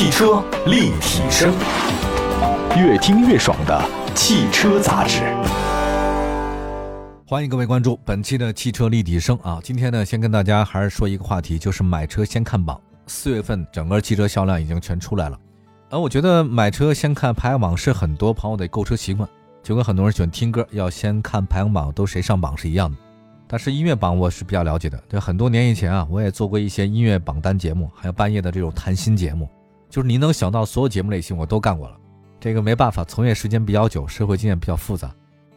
[0.00, 1.52] 汽车立体声，
[2.74, 5.20] 越听越爽的汽车杂志。
[7.26, 9.60] 欢迎各位关注本期的汽车立体声啊！
[9.62, 12.80] 今天呢，先跟大家还是说一个话题，就是买车先看榜。
[13.08, 15.38] 四月份整个汽车销量已经全出来了，
[15.90, 19.28] 而我觉得买车先看排行榜是很多朋友的购车习惯，
[19.62, 22.96] 就跟很多人喜欢听歌要先看排行榜，都谁上榜是一样的。
[23.46, 29.46] 但是音乐榜我是比较了解的，对，很多年以前啊，我也做过一些音乐榜单节目，还有半夜的这种谈心节目，
[29.90, 31.96] 就是你能想到所有节目类型我都干过了。
[32.38, 35.14] 这个没办法，从业时间比较久，社会经验比较复杂。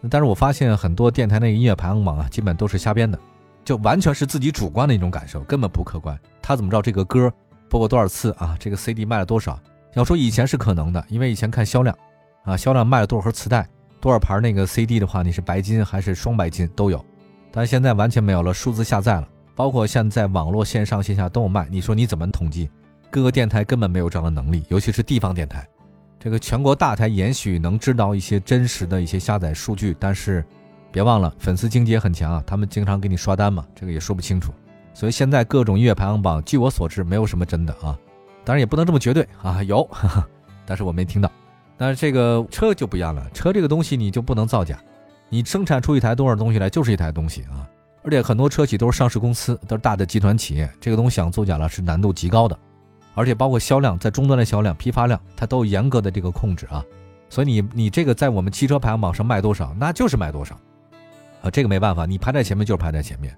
[0.09, 3.17] 但是我发现很多电台那个音乐排行榜啊，基本都是瞎编的，
[3.63, 6.19] 就完全是自己主观的一种感受，根本不客观。
[6.41, 7.31] 他怎么知道这个歌
[7.69, 8.57] 播过多少次啊？
[8.59, 9.57] 这个 CD 卖了多少？
[9.93, 11.97] 要说以前是可能的，因为以前看销量，
[12.43, 13.65] 啊，销量卖了多少盒磁带，
[14.01, 17.03] 多少盘那个 CD 的话，你是白金还是双白金都有。
[17.51, 21.65] 但现在完全没有了，数字下载了，包括现在网络线上线下都有卖。
[21.69, 22.69] 你说你怎么统计？
[23.13, 25.63] 各个电台根本没有这样的能力，尤其是地方电台。
[26.19, 30.43] 这个全国大台也许能知道一些真实的一些下载数据，但是
[30.91, 34.51] 别忘了粉丝经济也很强啊，他们经常给你刷单嘛，这个也说不清楚。
[34.95, 37.95] 所以现在各种音乐排行榜，据我所知没有什么真的啊，
[38.43, 39.87] 当然也不能这么绝对啊，有，
[40.65, 41.31] 但是我没听到。
[41.77, 44.79] 但是这个车就不一样了，车这个东西你就不能造假，
[45.29, 47.69] 你生产出一台多少东西来就是一台东西啊，
[48.01, 52.57] 而且很多车企都是上市公司，都是大的集团企业，这个东西想作假了是难度极高的。
[53.13, 56.83] 而且包括销量，在终端的销量、批发量，它都有严格的这个控制啊。
[57.29, 60.55] 所以你你这个在我们汽车排行榜上卖多少，那就是卖多少，
[61.41, 63.35] 啊，这个没办法，你排在前面就是排在前面。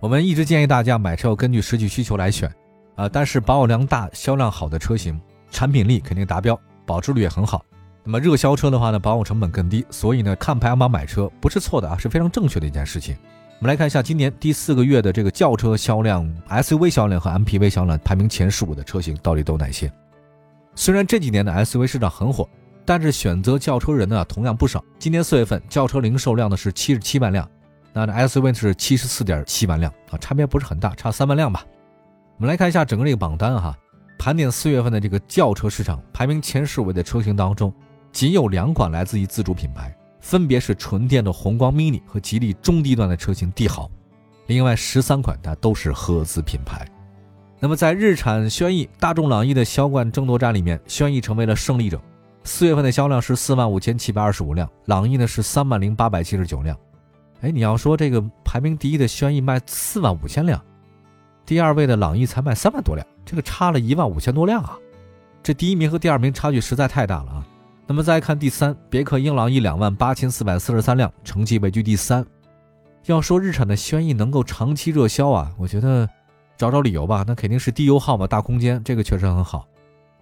[0.00, 2.52] 我们一直建议大家买车要根据实际需求来选，
[2.96, 5.20] 啊，但是保有量大、销量好的车型，
[5.50, 7.64] 产品力肯定达标，保值率也很好。
[8.04, 13.16] 那么热销车的话呢，保有成本更低，所以呢，看排行榜买车不是错的啊，是非常正确的一件事情。
[13.62, 19.88] 我们来看一下今年第四个月的这个轿车销量、SUV 销量和 MPV 销量排名前十五的车型到底都哪些？
[20.74, 22.48] 虽然这几年的 SUV 市场很火，
[22.84, 24.84] 但是选择轿车人呢同样不少。
[24.98, 27.48] 今年四月份轿车零售量呢是七十七万辆，
[27.92, 31.64] 那 SUV 是七十四点七万辆啊，差别不是很大，差三万辆吧。
[32.38, 33.78] 我们来看一下整个这个榜单哈，
[34.18, 37.72] 盘点四月份的这个轿车市场排名前十五的车型当中，
[38.10, 39.96] 仅有两款来自于自主品牌。
[40.22, 43.90] 分别是纯电的宏光 mini 和吉利中低端的车型帝豪，
[44.46, 46.86] 另外十三款它都是合资品牌。
[47.60, 52.00] 那么在日产轩逸、大众朗逸的销冠争夺战里面，轩逸成为了胜利者。
[52.44, 56.76] 四月份的销量是四万五千七百二十五辆，朗逸呢是三万零八百七十九辆。
[57.42, 60.60] 哎，你要说这个排名第一的轩逸卖四万五千辆，
[61.44, 64.78] 第二位的朗逸才卖三万多辆，这个差了一万五千多辆啊！
[65.42, 67.46] 这第一名和第二名差距实在太大了啊！
[67.92, 72.24] 那么再看第三，别克英朗逸两万八千四百四十三辆，成绩位居第三。
[73.04, 76.08] 要说日产的轩逸能够长期热销啊，我觉得
[76.56, 79.68] 找找理由吧，那肯定是低油耗嘛，大空间，这个确实很好。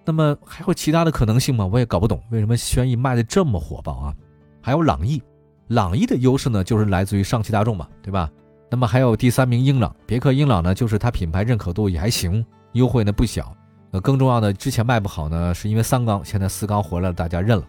[0.04, 1.64] 那么还有其他的可能性吗？
[1.64, 4.12] 我也搞不懂为什么轩逸卖的这么火爆啊。
[4.60, 5.22] 还有朗逸，
[5.68, 8.28] 朗逸的优势呢，就是来自于上汽大众嘛，对吧？
[8.68, 13.54] 那么还有第三名英朗，别克英朗呢，就是它品牌认可度也还行，优惠呢不小。
[13.92, 17.64] 呃，更重要的，之前卖不好呢，是因为三缸，现在四缸回来了，大家认了。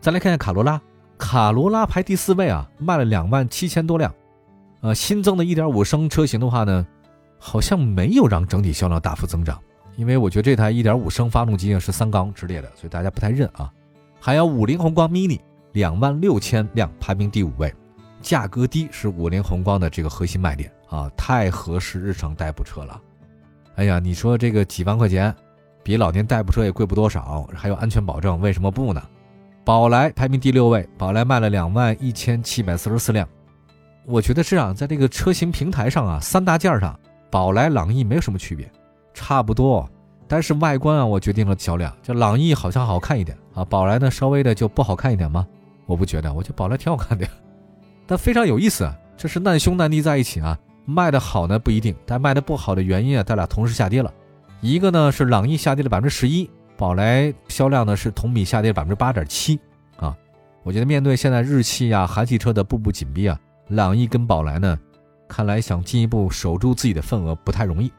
[0.00, 0.80] 再来看看卡罗拉，
[1.16, 4.12] 卡罗拉排第四位啊，卖了两万七千多辆。
[4.80, 6.86] 呃，新增的一点五升车型的话呢，
[7.38, 9.58] 好像没有让整体销量大幅增长，
[9.96, 13.72] 因为我觉得这台一点五升发动机啊是三缸直列的，所以大家不太认啊。
[14.20, 15.40] 还有五菱宏光 mini，
[15.72, 17.74] 两万六千辆，排名第五位，
[18.20, 23.00] 价格低是五菱宏光的这个核心卖点啊，太合适日常代步车了。
[23.78, 25.32] 哎呀，你说这个几万块钱，
[25.84, 29.00] 比老年代步车也贵不多少，还有安全保证，为什么不呢？
[29.64, 33.28] 宝来排名第六位，宝来卖了两万一千七百四十四辆。
[34.04, 36.98] 我觉得是啊，在这个车型平台上啊，三大件上，
[37.30, 38.68] 宝来、朗逸没有什么区别，
[39.14, 39.88] 差不多。
[40.26, 45.46] 但是外观啊，我决定了销量，就朗逸好像好看一点啊，宝来呢稍微的就不好看一点吗？
[45.86, 47.24] 我不觉得，我觉得宝来挺好看的，
[48.08, 50.58] 但非常有意思，这是难兄难弟在一起啊。
[50.90, 54.10] 卖的好呢不一定，但卖的不好的原因啊，它俩同时下跌了。
[54.62, 56.48] 一个呢是朗逸下跌了百分之十一，
[56.78, 59.60] 宝来销量呢是同比下跌百分之八点七
[59.98, 60.16] 啊。
[60.62, 64.78] 我觉得面对现在日系啊、韩系车的步步紧逼啊，朗逸跟宝来呢，
[65.28, 67.92] 看来想进一步守住自己的份额不太容易。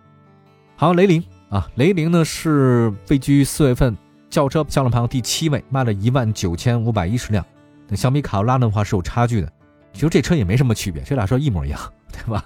[0.75, 3.95] 还有雷凌啊，雷凌呢是位居四月份
[4.31, 7.45] 轿车销量排行第七位，卖了一万九千五百一十辆。
[7.87, 9.51] 那相比卡罗拉的话是有差距的，
[9.93, 11.79] 其实这车也没什么区别，这俩车一模一样，
[12.11, 12.43] 对吧？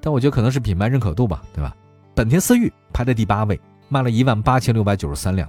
[0.00, 1.74] 但我觉得可能是品牌认可度吧，对吧？
[2.14, 5.48] 本田思域排在第八位，卖了一万八千六百九十三辆。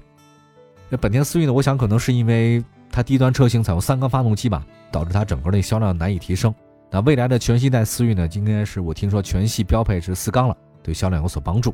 [0.90, 6.54] 这本田思域呢，我想可能是因为它低端车型采用三缸发动机吧，导致它整个的销量难以提升。
[6.90, 11.74] 那未来的全新一代思域呢，应该是我听说全系标配是四缸了，对销量有所帮助。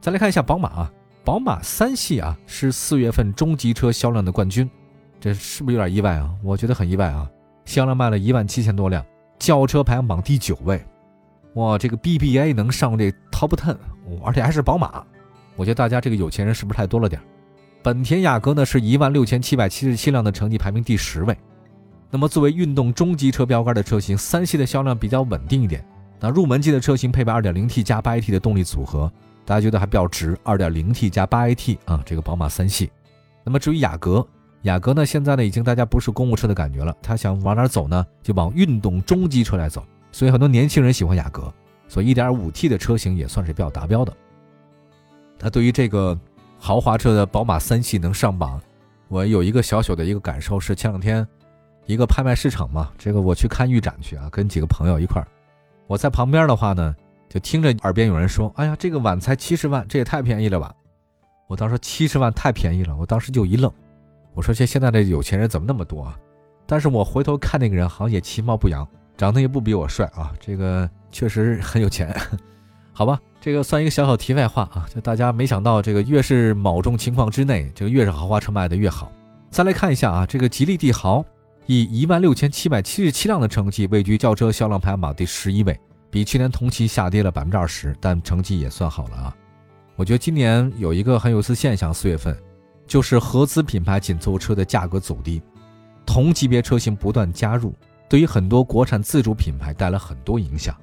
[0.00, 0.92] 再来看一下宝马啊，
[1.24, 4.70] 宝马三系啊是四月份中级车销量的冠军，
[5.18, 6.30] 这是不是有点意外啊？
[6.42, 7.26] 我觉得很意外啊，
[7.64, 9.02] 销量卖了一万七千多辆，
[9.38, 10.84] 轿车排行榜第九位。
[11.54, 13.76] 哇，这个 BBA 能上这 Top Ten，
[14.24, 15.04] 而且还是宝马，
[15.56, 17.20] 我觉得大家这个有钱人是不是太多了点？
[17.82, 21.36] 本田雅阁呢是一万六千七百七十七辆的成绩排名第十位。
[22.10, 25.84] 那么作为运动中级车标杆的车型，三系的销量比较稳定一点。
[26.18, 29.12] 那入门级的车型配备 2.0T 加 8AT 的动力组合，
[29.44, 30.36] 大家觉得还比较值。
[30.44, 32.90] 2.0T 加 8AT 啊，这个宝马三系。
[33.44, 34.26] 那么至于雅阁，
[34.62, 38.06] 雅阁呢现在呢已经大家不是公务车的感觉了，它想往哪走呢？
[38.22, 39.84] 就往运动中级车来走。
[40.14, 41.52] 所以很多年轻人喜欢雅阁，
[41.88, 44.16] 所以 1.5T 的车型也算是比较达标的。
[45.40, 46.18] 那对于这个。
[46.56, 48.58] 豪华车的宝马三系能上榜，
[49.08, 51.26] 我有一个小小的一个感受是，前两天
[51.84, 55.28] 一个拍卖市场嘛，这个我去看预展去啊，跟几个朋友一块儿，
[55.86, 56.96] 我在旁边的话呢，
[57.28, 60.74] 就听着耳边有人说：“哎呀，这个晚才七十万，这也太便宜了吧！”
[61.48, 63.70] 我当时七十万太便宜了，我当时就一愣，
[64.32, 66.18] 我说：“这现在的有钱人怎么那么多啊？”
[66.64, 72.14] 但是我回头看那个人，好像也其貌不扬，长得也不比我帅啊，这个确实很有钱。
[72.92, 79.10] 好吧，这个算一个小小题外话啊，就大家没想到这个越是某种情况之内，这个越是豪华车卖的越好。
[79.50, 81.24] 再来看一下啊，这个吉利帝豪
[81.66, 85.78] 以一万六千七百七十七辆的成绩位居轿车销量排行榜第十一位，
[86.10, 89.36] 比去年同期下跌了百分之二十，但成绩也算好了啊。
[89.96, 92.36] 我觉得今年有一个很有意思现象，四月份
[92.86, 95.42] 就是合资品牌紧凑车的价格走低，
[96.06, 97.74] 同级别车型不断加入，
[98.08, 100.74] 对于很多国产自主品牌带来很多影响。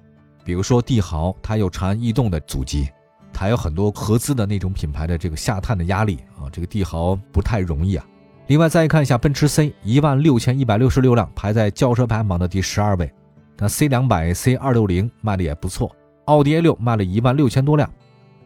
[0.43, 2.89] 比如说帝豪，它有长安逸动的阻击，
[3.31, 8.05] 它有很多合资的那种品牌的这个下探的压力啊，这个帝豪不太容易啊。
[8.47, 13.09] 另外再看一下奔驰 C，一万六千一百六十六辆，排在轿车排行榜的第十二位。
[13.57, 15.95] 那 C 两百、C 二六零卖的也不错。
[16.25, 17.89] 奥迪 A 六卖了一万六千多辆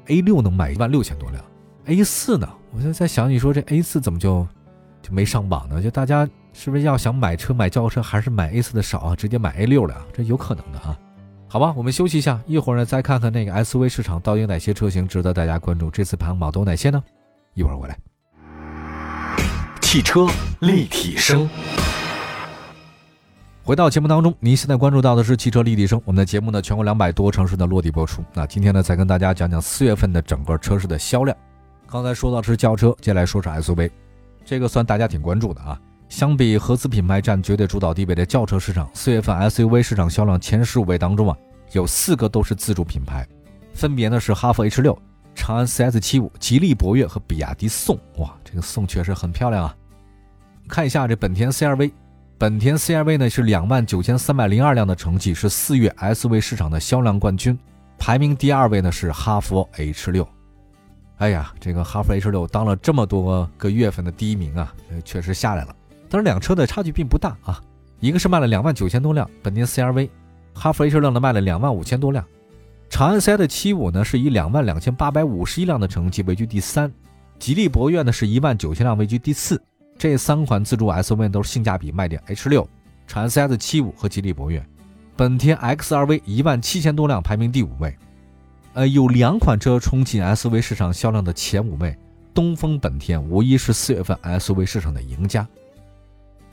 [0.07, 1.43] ，A 六能卖一万六千多辆
[1.85, 2.47] ，A 四呢？
[2.71, 4.45] 我就在想，你说这 A 四怎么就
[5.01, 5.81] 就没上榜呢？
[5.81, 9.15] 就大家是不是要想买车买轿车，还是买 A 四的少啊？
[9.15, 10.05] 直接买 A 六了啊？
[10.13, 10.97] 这有可能的啊。
[11.49, 15.91] 好吧，我们休息一下，一会儿呢再看看那个 SUV 市场到底有哪些车型值得大家关注。
[15.91, 17.03] 这次排行榜都有哪些呢？
[17.55, 17.97] 一会儿回来。
[19.81, 20.25] 汽车
[20.61, 21.47] 立体声，
[23.61, 26.01] 回到节目当中，您现在关注到的是汽车立体声。
[26.05, 28.23] 我们的节目呢，全国两百多城市的落地播出。
[28.33, 31.37] 那今天呢，再跟大家讲讲四月份的整个车市的销量。
[31.85, 33.91] 刚才说到的是轿车，接下来说是 SUV，
[34.45, 35.79] 这个算大家挺关注的啊。
[36.15, 41.37] 相比合资品牌占绝对主导地位的轿车市场，四月份 SUV 市场销量前十五位当中啊，
[41.73, 43.27] 有四个都是自主品牌，
[43.73, 44.97] 分别呢是哈弗 H 六、
[45.35, 47.99] 长安 CS 七五、吉利博越和比亚迪宋。
[48.15, 49.75] 哇，这个宋确实很漂亮啊！
[50.69, 51.91] 看一下这本田 CRV，
[52.37, 57.59] 本田 CRV 呢是两万九千三百零二辆的成绩，是四月 SUV 市场的销量冠军。
[57.97, 60.25] 排名第二位呢是哈弗 H 六。
[61.17, 64.73] 哎呀，这个哈弗 H 六当了这么多个月份的第一名啊，
[65.03, 65.75] 确实下来了。
[66.09, 67.61] 但是两车的差距并不大啊，
[67.99, 70.09] 一个是卖了两万九千多辆本田 CRV，
[70.53, 72.25] 哈弗 H 六呢卖了两万五千多辆，
[72.89, 76.91] 长安 CS 七五呢是以两万两千八百五十一辆的成绩位居第三，
[77.39, 79.61] 吉利博越呢是一万九千辆位居第四。
[79.97, 82.67] 这三款自主 SUV 都是性价比卖点，H 六、
[83.07, 84.61] 长安 CS 七五和吉利博越，
[85.15, 87.95] 本田 XRV 一万七千多辆排名第五位。
[88.73, 91.97] 呃，有两款车冲进 SUV 市场销量的前五位，
[92.33, 95.47] 东风本田无疑是四月份 SUV 市场的赢家。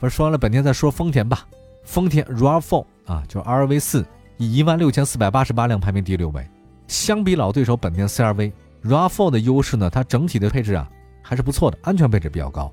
[0.03, 1.47] 不是说完了本田，再说丰田吧。
[1.85, 4.05] 丰田 RAV4 啊，就是 RAV 四，
[4.35, 6.45] 以一万六千四百八十八辆排名第六位。
[6.89, 10.91] 相比老对手本田 CRV，RAV4 的优势呢，它整体的配置啊
[11.21, 12.69] 还是不错的，安全配置比较高。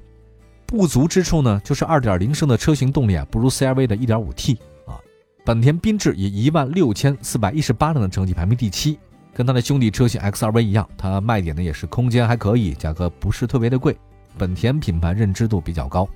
[0.66, 4.98] 不足之处呢，就是二点零升的车型动力啊不如 CRV 的一点五 T 啊。
[5.44, 8.98] 本田缤智以一万六千四百一十八辆的成绩排名第七，
[9.32, 13.96] 跟它的兄弟车型 XRV 一样，它卖点呢也是空间还可以，价格不是特别的贵，
[14.36, 16.08] 本田品牌认知度比较高。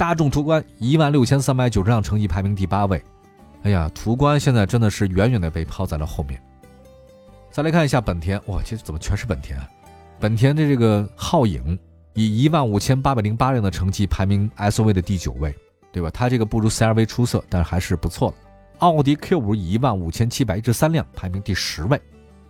[0.00, 3.04] 大众途观一万六千三百九十辆成绩排名第八位，
[3.64, 6.40] 哎呀，途观现在真的是远远的被抛在了后面。
[7.50, 9.60] 再来看一下本田，哇，这怎么全是本田？
[10.18, 11.78] 本田的这个皓影
[12.14, 15.54] 以一万五千八百零八辆的成绩排名 SUV 的第九位，
[15.92, 16.08] 对吧？
[16.10, 18.36] 它这个不如 CRV 出色，但是还是不错的。
[18.78, 22.00] 奥迪 Q 五以一万五千七百一十三辆排名第十位，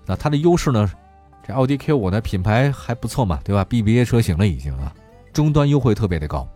[0.07, 0.89] 那它的优势呢？
[1.45, 4.95] 这奥迪 Q 五呢品牌还不错嘛，对吧？BBA 车型了已经啊，
[5.33, 6.49] 终端优惠特别的高。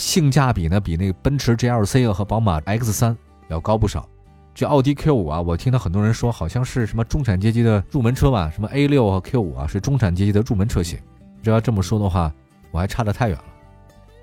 [0.00, 3.14] 性价比呢，比那个奔驰 GLC 和宝马 X3
[3.48, 4.08] 要高不少。
[4.54, 8.50] 这奥迪 Q5 啊，我听到很多人说，好像是什么中产阶级的入门车吧？
[8.50, 10.98] 什么 A6 和 Q5 啊，是中产阶级的入门车型。
[11.42, 12.32] 这要这么说的话，
[12.70, 13.44] 我还差得太远了。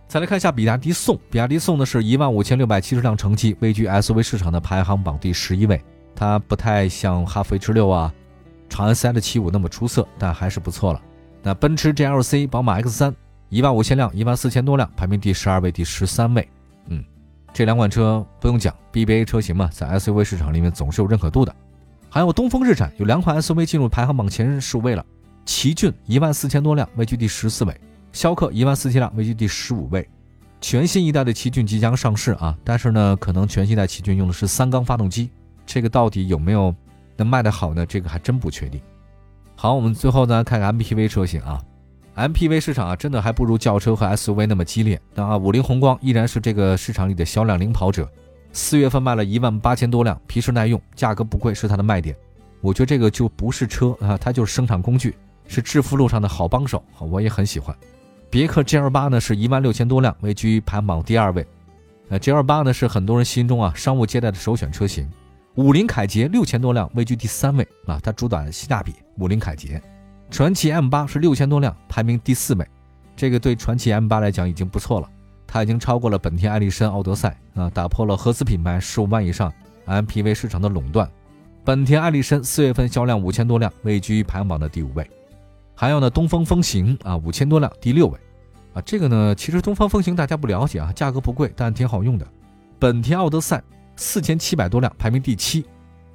[0.08, 5.80] 再来看一下比亚迪宋，比亚迪宋呢是一万五千六百七十辆成绩，位居 SUV 市场的排行榜第十一位。
[6.16, 8.12] 它不太像哈弗 H6 啊、
[8.68, 11.02] 长安 CS75 那么出色，但还是不错了。
[11.44, 13.16] 那奔驰 GLC、宝马 X 三，
[13.50, 16.48] 一万五千辆，一万四千多辆，排名第十二位、第十三位。
[16.88, 17.04] 嗯，
[17.54, 21.56] 这两款车不用讲，BBA 车型嘛，在 SUV 市场里面总是有认可度的。
[22.10, 25.06] 还有东风日产有两款 SUV 进入排行榜前十五位了，
[25.46, 27.74] 奇骏一万四千多辆，位居第十四位；
[28.12, 30.08] 逍客一万四千辆，位居第十五位。
[30.60, 35.30] 全新一代的奇骏即将上市啊，但是呢，可能全新一代奇骏用的是三缸发动机，
[35.66, 36.74] 这个到底有没有
[37.16, 37.86] 能卖得好呢？
[37.86, 38.82] 这个还真不确定。
[39.56, 41.62] 好，我们最后呢看看 MPV 车型啊
[42.18, 45.00] ，MPV 市场啊真的还不如轿车和 SUV 那么激烈。
[45.14, 48.10] 那啊，五菱宏光依然是这个市场里的销量领跑者，
[48.52, 52.16] 四月份卖了一万八千多辆，皮实耐用，价格不贵是它的卖点。
[52.60, 55.16] 我觉得这个就不是车啊，它就是生产工具，
[55.48, 57.74] 是致富路上的好帮手，我也很喜欢。
[58.30, 61.46] 别克 GL 八呢是一万六千多辆，位居排行榜第二位。
[62.10, 65.08] 呃，GL 八呢是很多人心中啊商务接待的首选车型。
[65.56, 68.94] 五菱凯捷六千多辆，位居第三位啊，它主打性价比。
[69.18, 69.82] 五菱凯捷，
[70.30, 72.68] 传祺 M 八是六千多辆，排名第四位。
[73.16, 75.10] 这个对传祺 M 八来讲已经不错了，
[75.48, 79.52] 它已经超过了本田艾力绅、奥德赛啊，打破了合资品牌十五万以上
[79.86, 81.10] MPV 市场的垄断。
[81.64, 85.10] 本田艾力绅四月份销量五千多辆，位居排行榜的第五位。
[85.74, 88.20] 还有呢，东风风行啊，五千多辆，第六位，
[88.74, 92.28] 啊，这个呢，其实东风风行大家不了解啊，价格不贵，但挺好用的。
[92.78, 93.62] 本田奥德赛
[93.96, 95.66] 四千七百多辆，排名第七，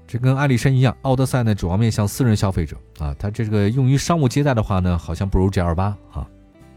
[0.07, 6.27] 这跟艾力绅一样，奥德赛呢主要面向私人消费者啊，它这个用于商务接待的话呢，好像不如 G L 八啊，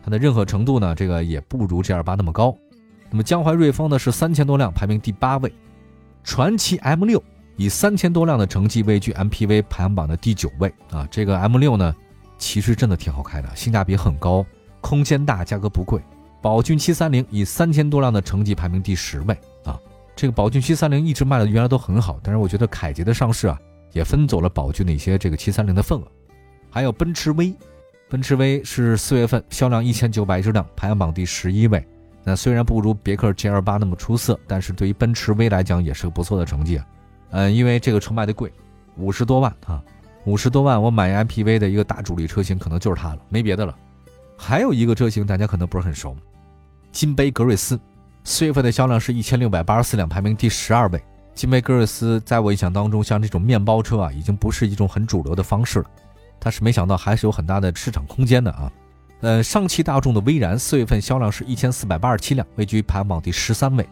[0.03, 2.55] 它的任何程度呢，这个也不如 G L 八那么高。
[3.10, 5.53] 那么江淮瑞风呢是三千多辆，排名第八位，
[6.24, 7.22] 传祺 M 六
[7.58, 11.96] 以三千多辆的成绩位居 M P V 排行榜的第九位啊，这个 M 六呢。
[12.38, 14.46] 其实真的挺好开的，性价比很高，
[14.82, 16.01] 空间大，价格不贵。
[16.41, 19.79] 宝骏七三零以三千多辆的成绩排名第十位啊。
[20.16, 23.60] 这个宝骏七三零一直卖的原来都很好，但是我觉得凯捷的上市啊，
[23.92, 26.08] 也分走了宝骏的一些这个七三零的份额。
[26.70, 27.54] 还有奔驰 V，
[28.10, 31.86] 奔驰 V 是四月份销量一千九百辆，排行榜第十一位。
[32.24, 36.86] 那虽然不如别克 GL 八那么出色，但是对于奔驰 V 来讲也是个不错的成绩啊。
[37.32, 38.52] 嗯，因为这个车卖的贵，
[38.98, 39.84] 五十多万啊。
[40.26, 43.78] 五十多万，我买 MPV 的一个大主力车型，可能就是它了，没别的了。
[44.36, 46.18] 还有一个车型，大家可能不是很熟，
[46.92, 47.80] 金杯格瑞斯，
[48.27, 51.01] 四月份的销量是一千六百八十四辆，排名第十二位。
[51.36, 55.86] 金杯格瑞斯在我印象当中，像这种面包车啊，已经不是一种很主流的方式了。
[56.39, 58.72] 但是没想到还是有很大的市场空间的啊。
[59.22, 63.88] 呃，上汽大众的威然，四月份销量是一千四百八十七辆，位居排行榜第十三位。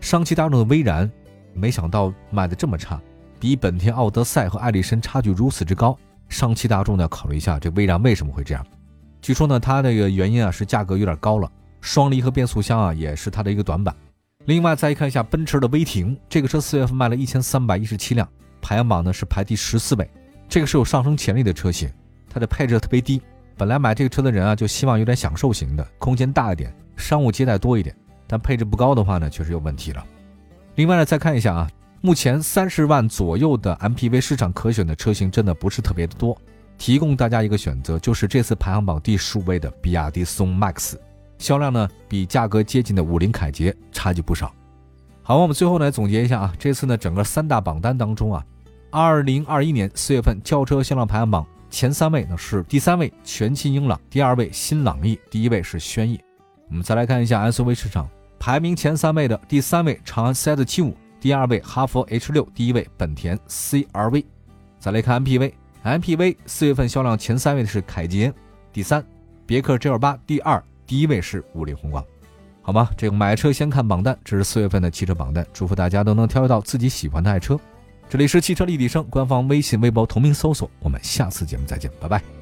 [0.00, 1.10] 上汽大众的威然，
[1.52, 3.00] 没想到卖的这么差。
[3.40, 5.98] 比本田奥德赛和艾力绅差距如此之高，
[6.28, 8.64] 上汽大众呢考虑一下这威然为什么会这样？
[9.20, 11.50] 据说呢，它这个原因啊是价格有点高了，
[11.82, 13.94] 双离合变速箱啊也是它的一个短板。
[14.46, 18.26] 另外再看一下奔驰的威霆，这个车四月份卖了一千三百一十七辆，
[18.62, 20.10] 排行榜呢是排第十四位，
[20.48, 21.90] 这个是有上升潜力的车型，
[22.30, 23.20] 它的配置特别低，
[23.58, 27.94] 本来买这个车的人啊就希望有点享受型的，空间大一点，商务接待多一点，
[28.26, 30.02] 但配置不高的话呢确实有问题了。
[30.76, 31.70] 另外呢再看一下啊。
[32.04, 36.36] 目前三十万左右的 MPV 市场可选的车型真的不是特别的多，
[36.76, 40.96] 提供大家一个选择，就是这次排行榜第十五位的比亚迪宋 MAX，
[41.42, 44.54] 销量呢比价格接近的五菱凯捷差距不少。
[45.22, 48.44] 好，我们最后来总结一下啊，这次呢整个三大榜单当中啊，
[48.90, 56.20] 二零二一年四月份轿车销量排行榜前三位呢是第三位全新英朗，第二位新朗逸，第一位是轩逸。
[56.68, 58.08] 我们再来看一下 SUV 市场
[58.38, 60.94] 排名前三位的第三位长安 CS75。
[61.20, 64.24] 第二位哈弗 H 六，第一位本田 CRV。
[64.80, 68.34] 再来看 MPV，MPV 四月份销量前三位的是凯捷，
[68.72, 69.04] 第三
[69.46, 70.60] 别克 GL 八，第二
[70.92, 72.04] 第一位是五菱宏光。
[72.60, 72.90] 好吗？
[72.98, 75.42] 这个买车先看榜单，这是四月份的汽车榜单。
[75.50, 77.58] 祝福大家都能挑到自己喜欢的爱车。
[78.10, 80.70] 这里是汽车立体声官方微信、微博同名搜索。
[80.80, 82.41] 我们下次节目再见，拜拜。